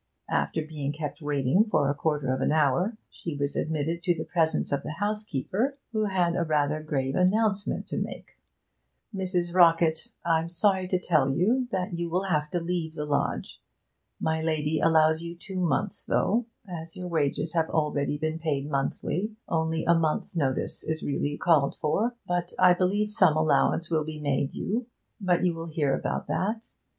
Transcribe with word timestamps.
After 0.31 0.65
being 0.65 0.91
kept 0.91 1.21
waiting 1.21 1.63
for 1.65 1.87
a 1.87 1.93
quarter 1.93 2.33
of 2.33 2.41
an 2.41 2.51
hour 2.51 2.97
she 3.11 3.35
was 3.35 3.55
admitted 3.55 4.01
to 4.01 4.15
the 4.15 4.23
presence 4.23 4.71
of 4.71 4.81
the 4.81 4.93
housekeeper, 4.93 5.75
who 5.93 6.05
had 6.05 6.35
a 6.35 6.41
rather 6.43 6.81
grave 6.81 7.13
announcement 7.13 7.85
to 7.89 7.97
make. 7.97 8.35
'Mrs. 9.13 9.53
Rockett, 9.53 10.09
I'm 10.25 10.49
sorry 10.49 10.87
to 10.87 10.97
tell 10.97 11.29
you 11.29 11.67
that 11.71 11.93
you 11.93 12.09
will 12.09 12.23
have 12.23 12.49
to 12.49 12.59
leave 12.59 12.95
the 12.95 13.05
lodge. 13.05 13.61
My 14.19 14.41
lady 14.41 14.79
allows 14.79 15.21
you 15.21 15.35
two 15.35 15.59
months, 15.59 16.03
though, 16.03 16.47
as 16.67 16.97
your 16.97 17.07
wages 17.07 17.53
have 17.53 17.69
always 17.69 18.19
been 18.19 18.39
paid 18.39 18.71
monthly, 18.71 19.35
only 19.47 19.85
a 19.85 19.93
month's 19.93 20.35
notice 20.35 20.83
is 20.83 21.03
really 21.03 21.37
called 21.37 21.77
for. 21.79 22.15
I 22.57 22.73
believe 22.73 23.11
some 23.11 23.37
allowance 23.37 23.91
will 23.91 24.03
be 24.03 24.19
made 24.19 24.55
you, 24.55 24.87
but 25.19 25.45
you 25.45 25.53
will 25.53 25.67
hear 25.67 25.93
about 25.93 26.25
that. 26.25 26.71